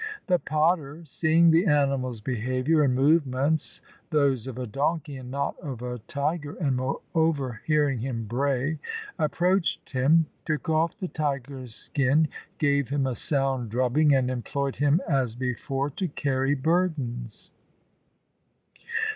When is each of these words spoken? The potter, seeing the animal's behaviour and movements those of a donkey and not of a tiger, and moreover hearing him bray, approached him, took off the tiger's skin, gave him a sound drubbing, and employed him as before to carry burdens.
The 0.25 0.39
potter, 0.39 1.03
seeing 1.05 1.51
the 1.51 1.67
animal's 1.67 2.21
behaviour 2.21 2.81
and 2.81 2.95
movements 2.95 3.81
those 4.09 4.47
of 4.47 4.57
a 4.57 4.65
donkey 4.65 5.15
and 5.17 5.29
not 5.29 5.59
of 5.59 5.83
a 5.83 5.99
tiger, 6.07 6.55
and 6.55 6.75
moreover 6.75 7.61
hearing 7.67 7.99
him 7.99 8.25
bray, 8.25 8.79
approached 9.19 9.91
him, 9.91 10.25
took 10.43 10.67
off 10.67 10.97
the 10.97 11.07
tiger's 11.07 11.75
skin, 11.75 12.29
gave 12.57 12.89
him 12.89 13.05
a 13.05 13.13
sound 13.13 13.69
drubbing, 13.69 14.15
and 14.15 14.31
employed 14.31 14.77
him 14.77 15.01
as 15.07 15.35
before 15.35 15.91
to 15.91 16.07
carry 16.07 16.55
burdens. 16.55 17.51